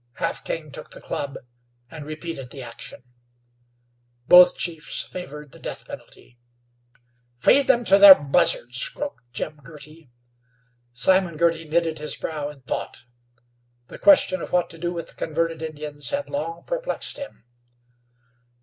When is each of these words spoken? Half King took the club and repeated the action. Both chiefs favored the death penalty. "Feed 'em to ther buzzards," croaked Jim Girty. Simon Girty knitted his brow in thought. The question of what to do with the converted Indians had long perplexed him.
Half 0.13 0.43
King 0.43 0.71
took 0.71 0.89
the 0.89 0.99
club 0.99 1.37
and 1.91 2.07
repeated 2.07 2.49
the 2.49 2.63
action. 2.63 3.03
Both 4.27 4.57
chiefs 4.57 5.03
favored 5.03 5.51
the 5.51 5.59
death 5.59 5.85
penalty. 5.85 6.39
"Feed 7.37 7.69
'em 7.69 7.83
to 7.83 7.99
ther 7.99 8.15
buzzards," 8.15 8.89
croaked 8.89 9.31
Jim 9.31 9.57
Girty. 9.57 10.09
Simon 10.91 11.37
Girty 11.37 11.65
knitted 11.65 11.99
his 11.99 12.15
brow 12.15 12.49
in 12.49 12.61
thought. 12.61 13.03
The 13.89 13.99
question 13.99 14.41
of 14.41 14.51
what 14.51 14.71
to 14.71 14.79
do 14.79 14.91
with 14.91 15.09
the 15.09 15.13
converted 15.13 15.61
Indians 15.61 16.09
had 16.09 16.31
long 16.31 16.63
perplexed 16.63 17.17
him. 17.17 17.43